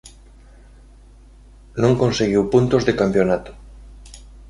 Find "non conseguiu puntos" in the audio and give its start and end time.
1.81-2.85